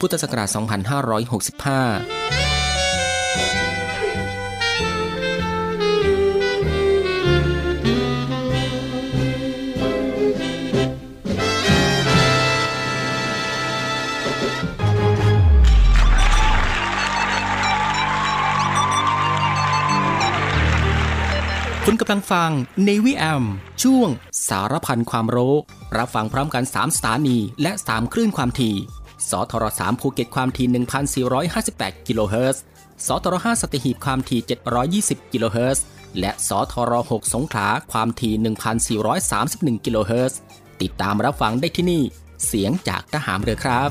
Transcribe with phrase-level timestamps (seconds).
[0.00, 0.56] พุทธศักราช 2565
[21.84, 22.50] คุณกำลังฟัง
[22.88, 23.44] Navy AM
[23.82, 24.08] ช่วง
[24.48, 25.54] สารพันความรู้
[25.98, 28.76] รับฟังพร้อมกัน 3 สถานี และ 3 คลื่นความถี่
[29.30, 30.68] สทร3ภูเก็ตความถี่
[31.36, 32.62] 1,458 กิโลเฮิรตซ์
[33.06, 34.40] สทร5สัตหีบความถี่
[35.26, 35.84] 720 กิโลเฮิรตซ์
[36.18, 38.34] และสทร6สงขลาความถี่
[39.20, 40.40] 1,431 กิโลเฮิรตซ์
[40.82, 42.02] ติดตามรับฟังได้ที่นี่
[42.46, 43.90] เสียงจากทหารเรือครับ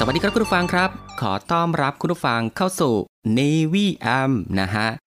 [0.04, 0.90] วัสดีครับคุณผู้ฟังครับ
[1.20, 2.94] ขอต้อนรับคุณผู้ฟังเข้าสู่
[3.38, 4.88] Navy AM นะฮะ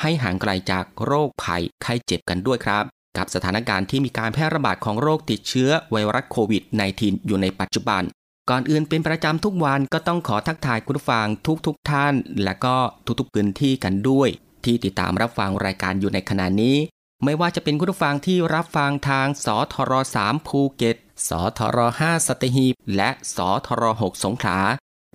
[0.00, 2.84] ให้ห่างไกลจากโรคภัยไข้เจ็บกันด้วยครับ
[3.16, 6.62] กับสถานการณ์ที่มีการแพร่ระบาดของโรคติดเชื้อไวรัสโควิด
[6.94, 8.02] -19 อยู่ในปัจจุบัน
[8.50, 11.26] ก่อนอื่นเป็นประจำทุกวันก็ต้องขอทักทายคุณฟัง
[11.66, 14.28] ทุกๆทท่าน และก็ทุกๆพื้นที่กันด้วย
[14.64, 16.76] ที่ติดตามรับฟังรายการอยู่ในขณะนี้
[17.24, 19.92] ไม่ว่าจะเป็นคุณฟังที่รับฟังทางสทร
[20.24, 20.96] 3ภูเก็ต
[21.28, 24.58] สทร5สตหีบ และสทร6สงขลา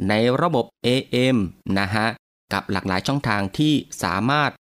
[0.10, 1.38] ในระบบ AM
[1.80, 2.08] นะฮะ
[2.54, 3.74] กับหลากหลายช่องทางที่
[4.04, 4.52] สามารถ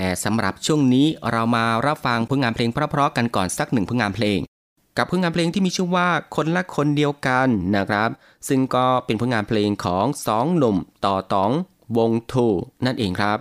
[0.00, 4.38] แต่สำหรับช่วงนี้เรามารับฟังผลงานเพลงเพราะๆกันก่อนสักหนึ่งผลงานเพลง
[4.96, 8.10] กับผลงานเพลงที่มีชื่อว่าคนละคนเดียวกันนะครับ
[8.48, 11.52] ซึ่งก็เป็นผลงานเพลงของสองหนุ่มต่อตอง
[11.98, 12.46] วงทู
[12.84, 13.38] นั่นเองครับ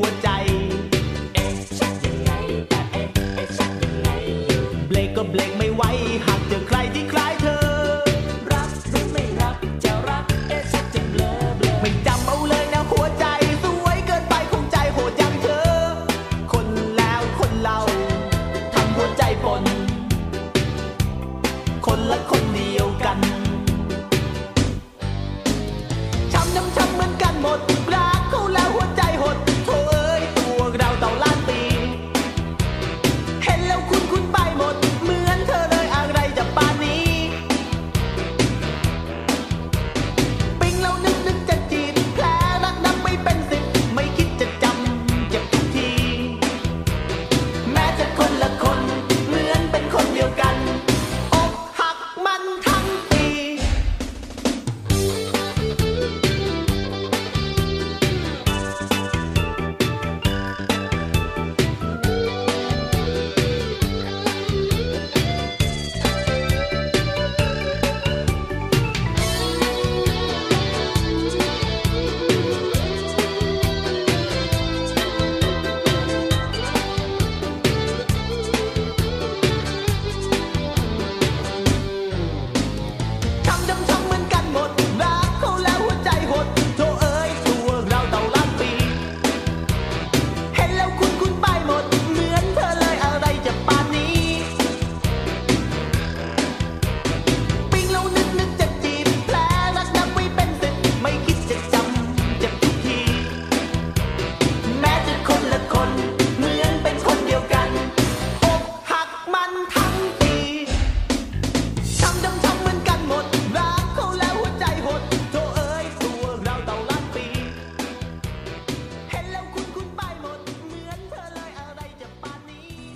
[0.00, 0.29] หัวใจ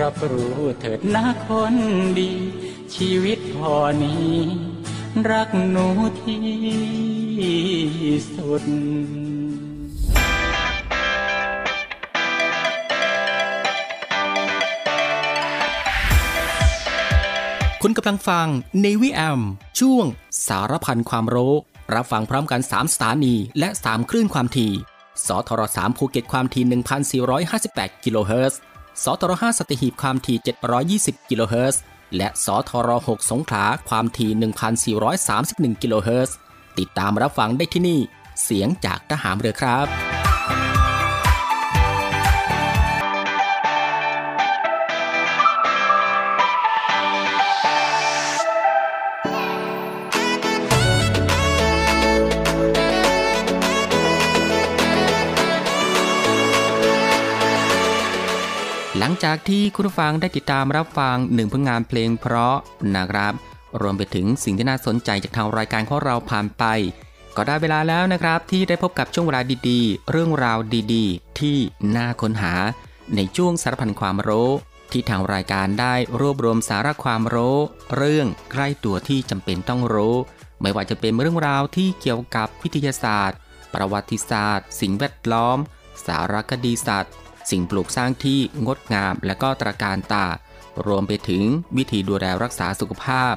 [0.00, 1.74] รับรู้เถิดนะคน
[2.18, 2.32] ดี
[2.94, 4.34] ชีวิตพอนี้
[5.30, 5.86] รักหนู
[6.22, 6.42] ที่
[8.34, 8.64] สุด
[17.82, 18.46] คุณกำลังฟัง
[18.84, 19.40] Navy AM
[19.80, 20.04] ช่วง
[20.46, 21.54] สารพันความรู้
[21.94, 24.72] รับฟังพร้อมกัน 3 สถานี และ 3 คลื่นความถี่
[25.26, 27.22] สทร3ภูเก็ตความถี่
[27.54, 28.60] 1,458 กิโลเฮิรตซ์
[29.04, 30.38] สทร5สัตหีบความถี่
[30.84, 31.82] 720 กิโลเฮิรตซ์
[32.16, 34.30] และสทร6สงขลาความถี่
[35.76, 36.36] 1,431 กิโลเฮิรตซ์
[36.78, 38.00] ติดตามรับฟังได้ที่นี่
[38.42, 40.27] เสียงจากทหารเรือครับ
[59.24, 62.56] จากที่คุณผู้ฟังได้ติดตามรับฟังหนึ่งผลงานเพลงเพราะ
[62.96, 63.32] นะครับ
[63.80, 66.64] รวมไปถึงสิ่งที่น่าสนใจจากทางรายการของเราผ่านไป
[67.36, 70.58] ก็ได้เวลาแล้วนะครับ ที่ได้พบกับช่วงเวลาดีๆ เรื่องราว
[70.94, 71.56] ดีๆ ที่
[71.96, 72.54] น่าค้นหา
[73.16, 74.50] ในช่วงสารพันความรู้
[74.92, 77.56] ที่ทางรายการได้รวบรวมสาระความรู้
[77.96, 80.16] เรื่องใกล้ตัวที่จำเป็นต้องรู้
[80.60, 83.38] ไม่ว่าจะเป็นเรื่องราวที่เกี่ยวกับวิทยาศาสตร์
[83.74, 85.58] ประวัติศาสตร์ สิ่งแวดล้อม
[86.06, 87.14] สารคดีสัตว์
[87.50, 90.26] สิ่งปลูกสร้างที่งดงามและก็ตระการตา
[90.86, 91.42] รวมไปถึง
[91.76, 93.34] วิธีดูแลรักษาสุขภาพ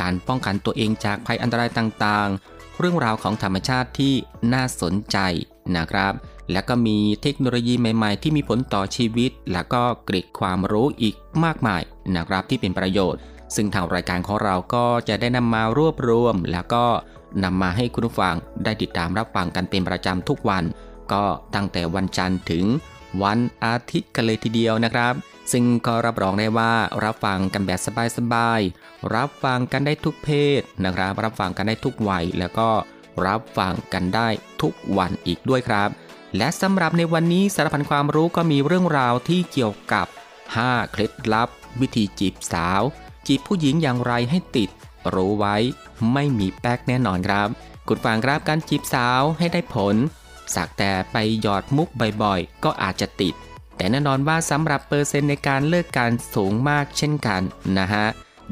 [0.00, 4.14] การป้องกันตัวเองจากภัยอันตรายต่างๆ เรื่องราวของธรรมชาติที่
[4.52, 5.18] น่าสนใจ
[5.76, 6.12] นะครับ
[6.52, 11.82] และก็มีเทคโนโลยีใหม่ๆ ที่มีผลต่อชีวิต และก็เกร็ดความรู้อีกมากมาย
[12.16, 13.20] นะครับที่เป็นประโยชน์
[13.54, 16.84] ซึ่งทางรายการของเราก็จะได้นำมารวบรวม แล้วก็
[17.44, 20.64] นำมาให้คุณผู้ฟังได้ติดตามรับฟังกันเป็นประจำทุกวัน
[21.12, 22.64] ก็ตั้งแต่วันจันทร์ถึง
[23.22, 25.14] วันอาทิตย์กันเลยทีเดียวนะครับ
[25.52, 26.72] ซึ่งก็รับรองได้ว่า
[27.04, 27.80] รับฟังกันแบบ
[28.18, 32.68] สบายๆ รับฟังกันได้ทุกเพศนะครับ รับฟังกันได้ทุกวัย แล้วก็
[33.26, 34.28] รับฟังกันได้
[34.62, 35.88] ทุกวันอีกด้วยครับ
[36.36, 40.06] และสำหรับในวันนี้สารพันความรู้ก็มีเรื่องราวที่เกี่ยวกับ
[40.54, 41.48] 5 เคล็ดลับ
[41.80, 42.82] วิธีจีบสาว
[43.26, 44.70] จีบผู้หญิงอย่างไรให้ติด
[45.14, 45.56] รู้ไว้
[46.12, 47.48] ไม่มีแป๊กแน่นอนครับ
[47.88, 49.96] คุณฟังครับการจีบสาวให้ได้ผล
[50.54, 51.88] สักแต่ไปหยอดมุก
[52.22, 53.34] บ่อยๆ ก็อาจจะติด
[53.76, 57.42] แต่แน่นอนว่าสำหรับเปอร์เซ็นต์ในการเลิกกันสูงมากเช่นกัน
[57.78, 58.06] นะฮะ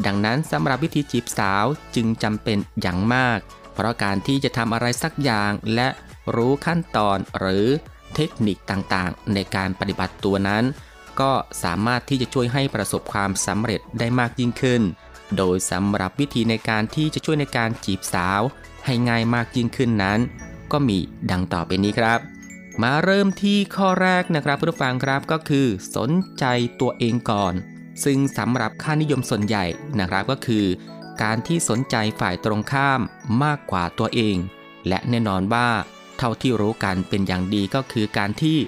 [0.06, 3.38] ดังนั้นสำหรับวิธีจีบสาวจึงจำเป็นอย่างมาก
[3.74, 5.88] เพราะการที่จะทำอะไรสักอย่างและ
[6.34, 7.66] รู้ขั้นตอนหรือ
[8.14, 10.64] เทคนิคต่างๆ ในการปฏิบัติตัวนั้น
[11.20, 11.32] ก็
[11.62, 14.82] สามารถที่จะช่วยให้ประสบความสำเร็จได้มากยิ่งขึ้น
[15.36, 18.40] โดยสำหรับวิธีในการที่จะช่วยในการจีบสาว
[18.84, 20.20] ให้ง่ายมากยิ่งขึ้นนั้น
[20.72, 20.98] ก็มี
[21.30, 22.18] ดังต่อไปนี้ครับ
[22.82, 26.44] มาเริ่มที่ข้อแรกนะครับผู้ฟังครับก็คือสนใจ
[26.80, 27.54] ตัวเองก่อน
[28.04, 29.64] ซึ่งสำหรับค่านิยมส่วนใหญ่
[29.98, 30.64] นะครับก็คือ
[31.22, 33.00] การที่สนใจฝ่ายตรงข้าม
[33.42, 34.36] มากกว่าตัวเอง
[34.88, 35.68] และแน่นอนว่า
[36.18, 38.58] เท่าที่รู้กันเป็นอย่างดีก็คือการที่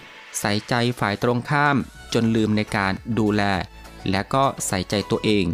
[0.40, 1.76] ใส่ใจฝ่ายตรงข้าม
[2.14, 3.42] จนลืมในการดูแล
[4.11, 5.44] และก็ใส่ใจตัวเอง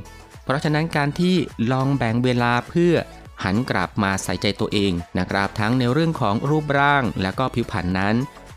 [0.45, 1.37] เพราะฉะนั้นการที่
[1.73, 2.95] ลองแบ่งเวลาเพื่อ
[3.45, 8.15] หันกลับมาใส่ใจตัวเองนะครับทั้งในเรื่องของรูปร่าง และก็ผิวพรรณนั้น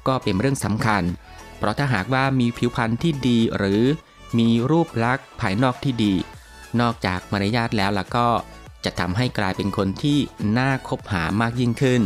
[0.08, 1.04] ก็เป็นเรื่องสำคัญ
[1.58, 3.82] เพราะถ้าหากว่ามีผิวพรรณที่ดีหรือ
[4.38, 6.14] มีรูปลักษณ์ภายนอกที่ดี
[6.80, 8.28] นอกจากมารยาทแล้วล่ะก็
[8.86, 10.20] จะทำให้กลายเป็นคนที่
[10.58, 12.02] น่าคบหามากยิ่งขึ้น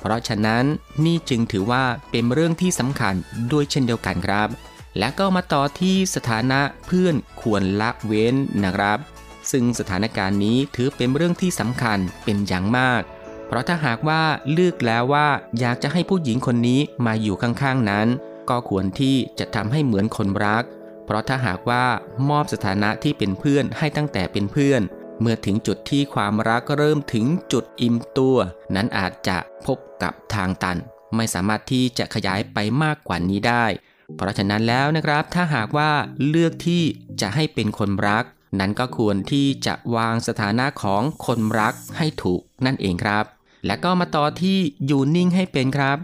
[0.00, 0.64] เพราะฉะนั้น
[1.04, 3.14] นี่จึงถือว่าเป็นเรื่องที่สำคัญ
[3.52, 4.48] ด้วยเช่นเดียวกันครับ
[4.98, 8.98] และก็มาต่อที่สถานะเพื่อนควรละเว้นนะครับ
[9.50, 13.02] ซึ่งสถานการณ์นี้ถือเป็นเรื่องที่สำคัญเป็นอย่างมาก
[13.46, 14.22] เพราะถ้าหากว่า
[14.52, 15.28] เลือกแล้วว่า
[15.60, 18.08] อยากจะให้ผู้หญิงคนนี้มาอยู่ข้างๆนั้น
[18.50, 20.64] ก็ควรที่จะทำให้เหมือนคนรัก
[21.04, 21.84] เพราะถ้าหากว่า
[22.30, 24.82] มอบสถานะที่เป็นเพื่อนให้ตั้งแต่เป็นเพื่อน
[25.20, 28.36] เมื่อถึงจุดที่ความรักเริ่มถึงจุดอิ่มตัว
[28.74, 30.78] นั้นอาจจะพบกับทางตัน
[31.16, 33.66] ไม่สามารถที่จะขยายไปมากกว่านี้ได้
[34.16, 35.90] เพราะฉะนั้นแล้วนะครับถ้าหากว่า
[36.28, 36.82] เลือกที่
[37.20, 38.24] จะให้เป็นคนรัก
[38.58, 43.24] นั้นก็ควรที่จะวางสถานะของคนรักให้ถูกนั่นเองครับ
[43.66, 45.98] และก็มาต่อที่อยู่นิ่งให้เป็นครับ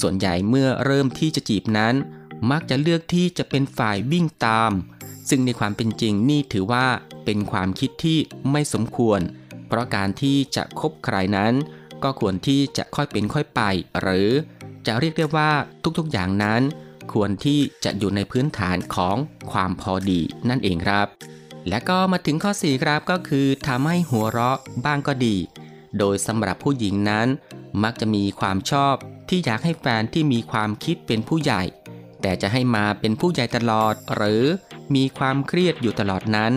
[0.00, 1.94] ส่วนใหญ่เมื่อเริ่มที่จะจีบนั้น
[2.50, 4.72] มักจะเลือกที่จะเป็นฝ่ายวิ่งตาม
[5.28, 6.86] ซึ่งในความเป็นจริงนี่ถือว่า
[7.24, 8.18] เป็นความคิดที่
[8.50, 9.20] ไม่สมควร
[9.68, 11.52] เพราะการที่จะคบใครนั้น
[12.02, 13.60] ก็ควรที่จะค่อยเป็นค่อยไป
[14.00, 14.30] หรือ
[14.86, 15.50] จะเรียกได้ว่า
[15.98, 16.62] ทุกๆอย่างนั้น
[17.12, 19.16] ควรที่จะอยู่ในพื้นฐานของ
[19.50, 21.06] ความพอดีนั่นเองครับ
[21.68, 25.36] และก็มาถึงข้อ 4 ครับก็คือทำให้หัวเราะบ้างก็ดี
[25.98, 27.26] โดยสำหรับผู้หญิงนั้น
[27.82, 28.94] มักจะมีความชอบ
[29.28, 31.62] ที่อยากให้แฟนที่มีความคิดเป็นผู้ใหญ่
[32.20, 34.44] แต่จะให้มาเป็นผู้ใหญ่ตลอด หรือ
[34.94, 36.52] มีความเครียดอยู่ตลอดนั้น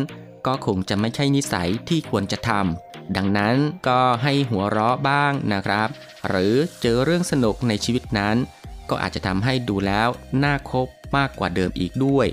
[0.48, 3.56] ก็คงจะไม่ใช่นิสัยที่ควรจะทำดังนั้น
[3.88, 5.90] ก็ให้หัวเราะบ้างนะครับ
[6.28, 8.36] หรือเจอเรื่องสนุกในชีวิตนั้น
[8.90, 10.10] ก็อาจจะทำให้ดูแล้ว
[10.44, 10.88] น่าคบ
[11.18, 12.28] มากกว่าเดิมอีกด้วย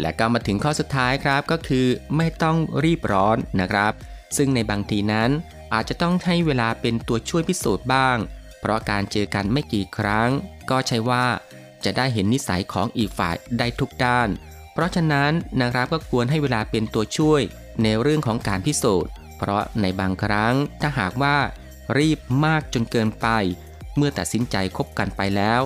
[0.00, 1.86] และก็มาถึงข้อสุดท้ายครับก็คือ
[2.16, 3.92] ไม่ต้องรีบร้อนนะครับ
[4.36, 5.30] ซึ่งในบางทีนั้น
[5.72, 8.16] อาจจะต้องให้เวลาเป็นตัวช่วยพิสูจน์บ้าง
[8.60, 10.30] เพราะการเจอกันไม่กี่ครั้ง
[10.70, 11.24] ก็ใช่ว่า
[11.84, 14.28] จะได้เห็นนิสัยของอีกฝ่ายได้ทุกด้าน
[14.72, 17.42] เพราะฉะนั้นนะครับก็ควรให้เวลาเป็นตัวช่วย
[17.82, 21.36] ในเรื่องของการพิสูจน์ เพราะในบางครั้งถ้าหากว่า
[21.98, 23.28] รีบมากจนเกินไป
[23.96, 25.60] เมื่อตัดสินใจคบกันไปแล้ว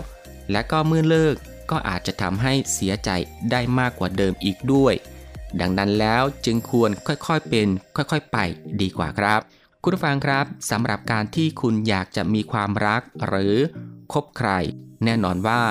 [0.51, 1.37] และก็เมื่อเลิก
[1.71, 3.11] ก็อาจจะทำให้เสียใจ
[3.51, 4.95] ได้มากกว่าเดิมอีกด้วย
[5.61, 8.39] ดังนั้นแล้วจึงควรค่อยๆเป็น ค่อยๆไป
[8.81, 9.41] ดีกว่าครับ
[9.83, 13.57] คุณฟังครับสำหรับการที่คุณอยากจะมีความรักหรือ
[14.13, 14.51] คบใคร
[15.05, 15.63] แน่นอนว่า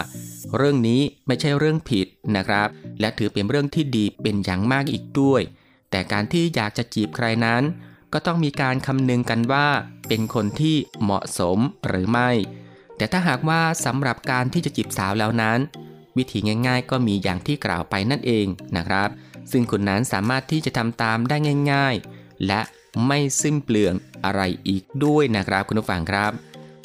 [0.58, 2.68] เรื่องนี้ไม่ใช่เรื่องผิดนะครับ
[3.00, 5.42] และถือเป็นเรื่องที่ดีเป็นอย่างมากอีกด้วย
[5.92, 7.64] แต่การที่อยากจะจีบใครนั้น
[8.14, 9.68] ก็ต้องมีการคำนึงกันว่า
[10.08, 12.30] เป็นคนที่เหมาะสมหรือไม่
[12.98, 15.60] แต่ถ้าหากว่าสำหรับการที่จะจีบสาวแล้วนั้น
[16.18, 18.46] วิธีง่าย ๆ ก็มีอย่างที่กล่าวไปนั่นเอง
[18.78, 19.10] นะครับ
[19.52, 21.38] ซึ่งคุณนั้นสามารถที่จะทำตามได้
[21.72, 22.62] ง่าย ๆ และ
[23.08, 23.94] ไม่สิ้นเปลือง
[24.26, 26.32] อะไรอีกด้วยนะครับ คุณผู้ฟังครับ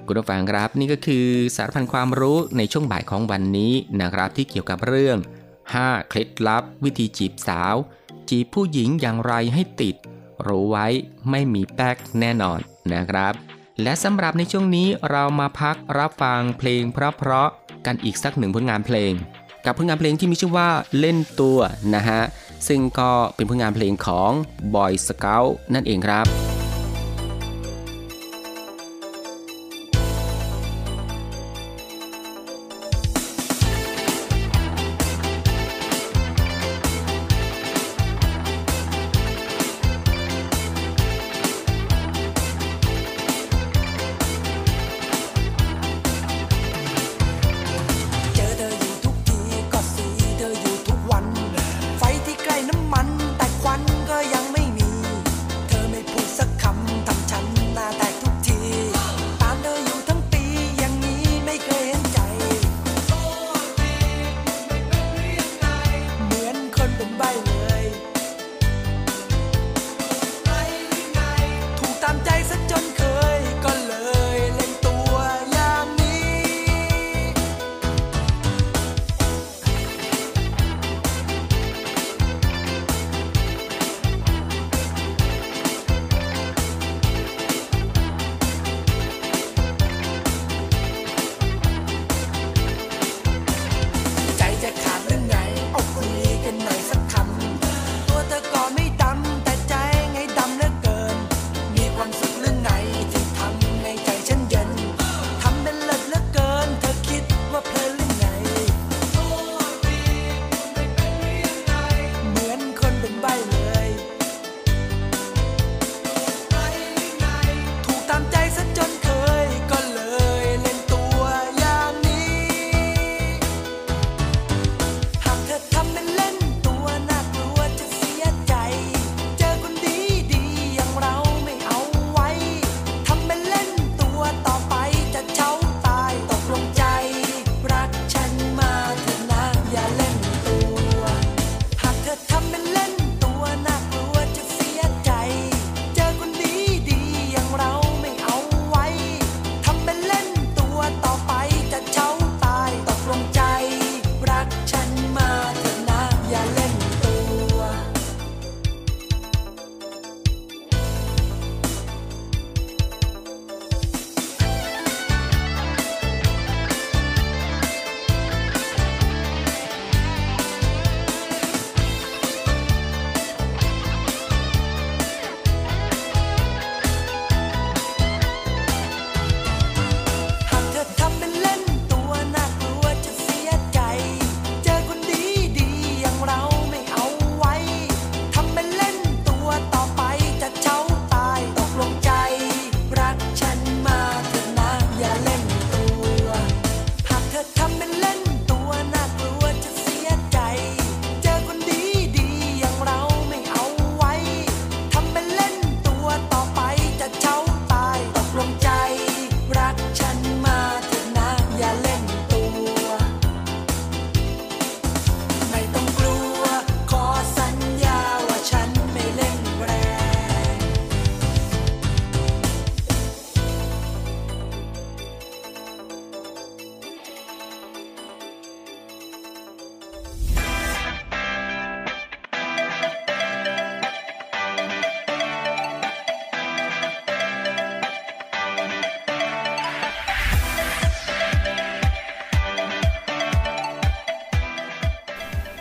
[0.06, 5.18] คุณผู้ฟังครับนี่ก็คือสารพันความรู้ในช่วงบ่ายของวันนี้นะครับ ที่เกี่ยวกับเรื่อง
[5.62, 7.74] 5 เคล็ดลับ วิธีจีบสาว
[8.28, 9.96] จีบผู้หญิงอย่างไรให้ติด
[10.46, 10.86] รู้ไว้
[11.30, 12.60] ไม่มีแป๊กแน่นอน
[12.92, 13.32] นะครับ
[13.82, 19.12] และสำหรับในช่วงนี้เรามาพักรับฟังเพลงเพราะๆ กันอีกสักหนึ่งผลงานเพลง
[19.64, 21.58] กับผลงานเพลงที่มีชื่อว่าเล่นตัว
[21.94, 22.20] นะฮะ
[22.68, 24.30] ซึ่งก็เป็นผลงานเพลงของ
[24.74, 26.51] Boy Scout นั่นเองครับ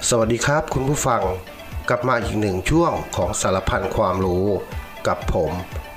[0.10, 1.24] สวัสดีครับคุณผู้ฟัง
[1.90, 4.48] กลับมาอีกหนึ่งช่วงของสารพันความรู้
[5.08, 5.52] กับผม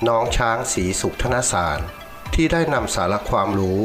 [0.07, 1.79] น้องช้างสีสุขธนสาร
[2.33, 3.79] ที่ได้นำสาระความรู้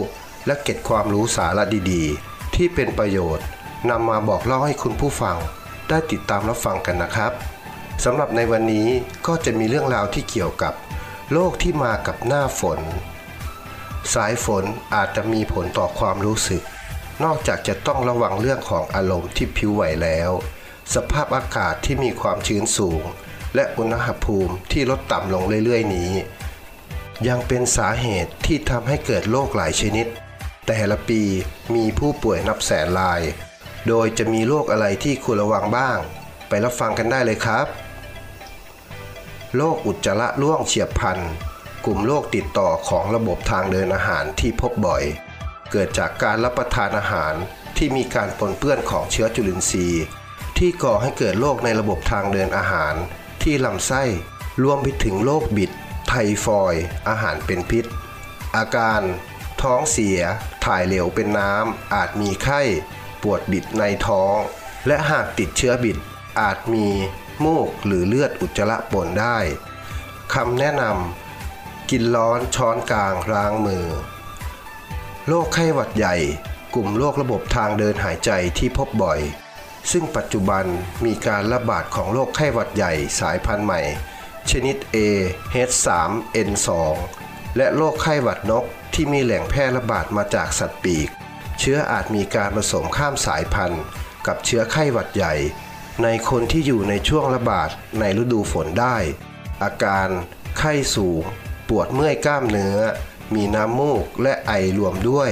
[0.46, 3.46] และเก็บความรู้สาระดีๆ ที่เป็นประโยชน์
[3.90, 5.37] นำมาบอกเล่าให้คุณผู้ฟัง
[5.88, 7.33] ได้ติดตามรับฟังกันนะครับ
[8.04, 8.88] สำหรับในวันนี้
[9.26, 10.74] ก็จะมีเรื่องราวที่เกี่ยวกับ
[11.33, 12.80] โรคที่มากับหน้าฝน
[14.14, 16.62] สายฝนอาจจะมีผลต่อความรู้สึก
[17.24, 20.30] นอกจากจะต้องระวังเรื่องของอารมณ์ที่ผิวไหวแล้ว
[20.94, 23.02] สภาพอากาศที่มีความชื้นสูง
[23.54, 26.12] และอุณหภูมิที่ลดต่ำลงเรื่อยๆ นี้
[27.28, 30.06] ยังเป็นสาเหตุที่ทำให้เกิดโรคหลายชนิด
[30.66, 31.22] แต่ละปี
[31.74, 33.22] มีผู้ป่วยนับแสนราย
[33.88, 35.98] โดยจะมีโรคอะไรที่ควรระวังบ้าง
[36.48, 37.66] ไปรับฟังกันได้เลยครับ
[39.56, 41.18] โรคอุจจาระร่วงเฉียบพลัน
[41.85, 45.02] กลุ่มโรคติดต่อของระบบทางเดินอาหารที่พบบ่อย
[45.70, 47.35] เกิดจากการรับประทานอาหาร
[47.76, 50.04] ที่มีการปนเปื้อนของเชื้อจุลินทรีย์
[50.59, 52.94] ที่ก่อให้เกิดโรคในระบบทางเดินอาหาร
[53.42, 54.02] ที่ลำไส้
[54.62, 55.70] รวมไปถึงโรคบิด
[56.09, 56.12] ไท
[56.44, 57.85] ฟอยด์อาหารเป็นพิษ
[58.56, 59.00] อาการ
[59.62, 60.20] ท้องเสีย
[60.64, 62.61] ถ่ายเหลวเป็นน้ำ อาจมีไข้
[63.22, 64.37] ปวดบิดในท้อง
[64.87, 65.98] และหากติดเชื้อบิด
[66.40, 66.87] อาจมี
[67.44, 69.38] มูกหรือเลือดอุจจาระปนได้
[70.35, 73.87] คำแนะนำกินร้อนช้อนกลางล้างมือ
[75.28, 76.16] โรคไข้หวัดใหญ่
[76.74, 79.20] กลุ่มโรคระบบทางเดินหายใจที่พบบ่อย
[79.90, 80.64] ซึ่งปัจจุบัน
[81.04, 83.80] มีการระบาดของโรคไข้หวัดใหญ่สายพันธุ์ใหม่
[84.50, 84.96] ชนิด A
[85.68, 86.68] H3N2
[87.56, 91.09] และโรคไข้หวัดนกที่มีแหล่งแพร่ระบาดมาจากสัตว์ปีก
[91.59, 93.83] เชื้ออาจมีการผสมข้ามสายพันธุ์
[94.26, 95.35] กับเชื้อไข้หวัดใหญ่
[96.02, 97.68] ในคนที่อยู่ในช่วงระบาด
[98.00, 98.96] ในฤดูฝนได้
[99.62, 100.09] อาการ
[100.59, 101.22] ไข้สูง
[101.68, 102.78] ปวดเมื่อยกล้ามเนื้อ
[103.34, 105.30] มีน้ำมูกและไอรวมด้วย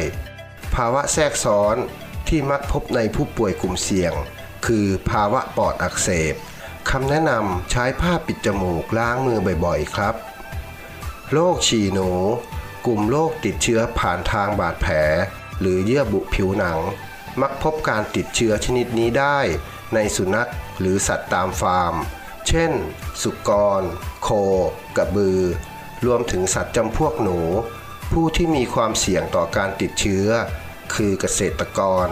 [0.75, 1.77] ภาวะแทรกซ้อน
[2.29, 4.13] ที่มักพบในผู้ป่วยกลุ่มเสี่ยง
[4.67, 6.35] คือภาวะปอดอักเสบ
[6.91, 10.15] คำแนะนำใช้ผ้าปิดจมูกล้างมือบ่อยๆครับ
[11.33, 12.11] โรคฉี่หนู
[12.87, 14.95] กลุ่มโรคติดเชื้อผ่านทางบาดแผล
[15.61, 16.79] หรือเยื่อบุผิวหนัง
[17.41, 19.39] มักพบการติดเชื้อชนิดนี้ได้
[19.95, 21.95] ในสุนัขหรือสัตว์ตามฟาร์ม
[22.49, 22.73] เช่น
[23.23, 23.83] สุกร
[24.23, 24.29] โค
[24.97, 25.41] กระบือ
[26.07, 27.39] รวมถึงสัตว์จำพวกหนู
[28.13, 30.27] ผู้ที่มีความเสี่ยงต่อการติดเชื้อ
[30.95, 32.09] คือเกษตรกร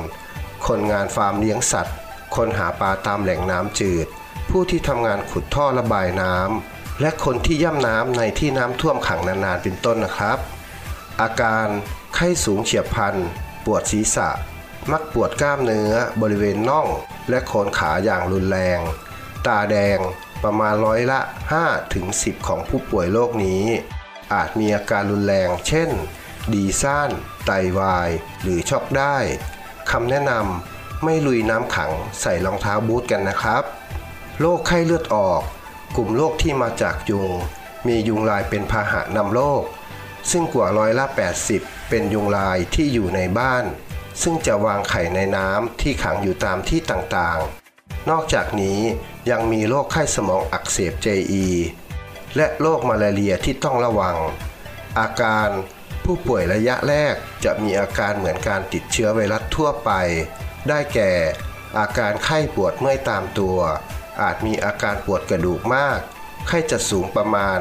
[0.67, 1.97] คนงานฟาร์มเลี้ยงสัตว์
[2.37, 4.07] คนหาปลาตามแหล่งน้ำจืด
[4.51, 10.39] ผู้ที่ทำงานขุดท่อระบายน้ำและคนที่ย่ำน้ำในที่น้ำท่วมขังนานๆเป็นต้นนะครับ
[11.21, 11.67] อาการ
[12.15, 13.17] ไข้สูงเฉียบพลัน
[13.65, 14.29] ปวดศีรษะ
[14.93, 16.89] มักปวดกล้ามเนื้อบริเวณน่อง
[17.29, 18.81] และโคนขาอย่างรุนแรง
[19.47, 19.99] ตาแดง
[20.45, 21.21] ประมาณร้อยละ
[21.57, 23.65] 5ถึง10 ของผู้ป่วยโรคนี้
[24.33, 25.91] อาจมีอาการรุนแรง เช่น
[26.53, 27.11] ดีซ่าน
[27.47, 28.11] ไตวาย
[28.43, 29.17] หรือช็อกได้
[29.91, 33.65] คำแนะนำไม่ลุยน้ำขังใส่รองเท้าบูทกันนะครับ
[34.41, 35.41] โรคไข้เลือดออก
[35.97, 37.31] กลุ่มโรคที่มาจากยุง
[37.87, 39.63] มียุงลายเป็นพาหะนำโรค
[40.31, 41.05] ซึ่งกว่าร้อยละ
[41.49, 43.65] 80 เป็นยุงลายที่อยู่ในบ้าน
[44.23, 48.81] ซึ่งจะวางไข่ในน้ำที่ขังอยู่ตามที่ต่างๆ นอกจากนี้
[49.31, 51.47] ยังมีโรคไข้สมองอักเสบ JE
[52.37, 54.17] และโรคมาลาเรียที่ต้องระวัง
[54.99, 55.49] อาการ
[56.05, 59.91] ผู้ป่วยระยะแรกจะมีอาการเหมือนการติดเชื้อไวรัสทั่วไป
[60.69, 61.13] ได้แก่
[61.79, 63.59] อาการไข้ปวดเมื่อยตามตัว
[64.23, 65.99] อาจมีอาการปวดกระดูกมาก
[66.47, 67.59] ไข้จะสูงประมาณ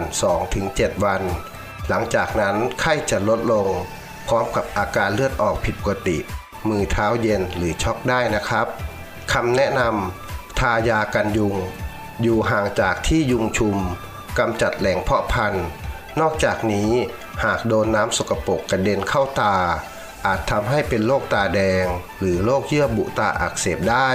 [0.51, 1.21] 2-7 วัน
[1.89, 3.67] หลังจากนั้นไข้จะลดลง
[4.27, 6.17] พร้อมกับอาการเลือดออกผิดปกติ
[6.69, 8.67] มือเท้าเย็นหรือช็อกได้นะครับ
[9.33, 11.55] คำแนะนำทายากันยุง
[12.21, 13.77] อยู่ห่างจากที่ยุงชุม
[14.37, 15.65] กำจัดแหล่งเพาะพันธุ์
[16.19, 16.91] นอกจากนี้
[17.43, 19.55] หากโดนน้ำสกปรกกระเด็นเข้าตา
[20.25, 21.85] อาจทำให้เป็นโรคตาแดง
[22.19, 24.09] หรือโรคเยื่อบุตาอักเสบได้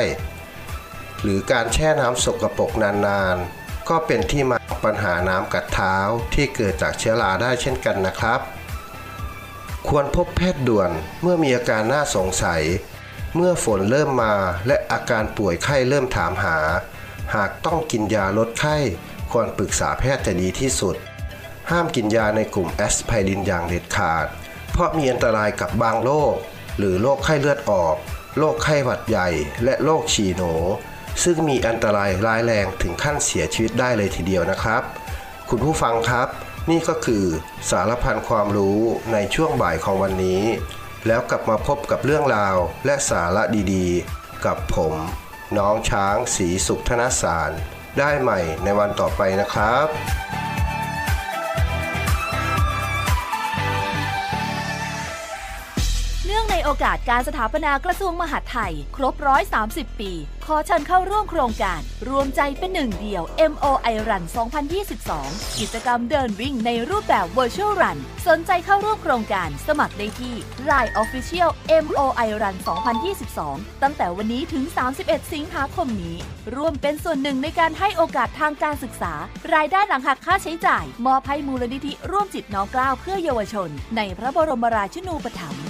[1.22, 5.96] หรือการแช่น้ำสกปรกนานๆ ก็เป็นที่มาของปัญหาน้ำกัดเท้า
[6.34, 8.40] ที่เกิดจากเชื้อราได้เช่นกันนะครับ
[9.88, 10.90] ควรพบแพทย์ด่วน
[11.22, 12.62] เมื่อมีอาการน่าสงสัย
[13.34, 14.34] เมื่อฝนเริ่มมา
[14.66, 16.58] และอาการป่วยไข้เริ่มถามหา
[17.34, 18.76] หากต้องกินยาลดไข้
[19.32, 20.96] ควรปรึกษาแพทย์จะดีที่สุด
[21.70, 24.26] ห้ามกินยาในกลุ่มแอสไพรินอย่างเด็ดขาด
[24.72, 26.34] เพราะมีอันตรายกับบางโรค
[26.78, 27.96] หรือโรคไข้เลือดออก
[28.38, 29.28] โรคไข้หวัดใหญ่
[29.64, 30.52] และโรคฉี่หนู
[31.22, 34.82] ซึ่งมีอันตรายร้ายแรงถึงขั้นเสียชีวิตได้เลยทีเดียวนะครับ
[35.48, 36.28] คุณผู้ฟังครับ
[36.70, 37.24] นี่ก็คือ
[37.70, 38.78] สารพันความรู้
[39.12, 40.42] ในช่วงบ่ายของวันนี้
[41.06, 43.42] แล้วกลับมาพบกับเรื่องราวและสาระ
[43.74, 44.94] ดีๆ กับผม
[45.58, 47.50] น้องช้างสีสุขธนสาร
[47.98, 49.86] ได้ใหม่ในวันต่อไปนะครับ
[56.72, 59.14] โอกาสการสถาปนากระทรวงมหาดไทย ครบ
[59.56, 60.12] 130 ปี
[60.46, 64.24] ขอเชิญเข้าร่วมโครงการ รวมใจเป็นหนึ่งเดียว MOI Run
[64.90, 70.34] 2022 กิจกรรมเดินวิ่งในรูปแบบ Virtual Run สนใจเข้าร่วมโครงการสมัครได้ที่
[70.70, 71.50] Line Official
[71.84, 72.56] MOI Run
[73.18, 74.64] 2022 ตั้งแต่วันนี้ถึง
[74.98, 76.16] 31 สิงหาคมนี้
[76.56, 79.12] ร่วมเป็นส่วนหนึ่งในการให้โอกาสทางการศึกษา
[79.54, 85.69] รายได้หลังหักค่าใช้จ่าย มอบให้มูลนิธิร่วมจิตน้อมกล้าเพื่อเยาวชน ในพระบรมราชินูปถัมภ์